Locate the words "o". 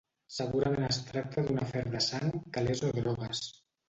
2.89-2.91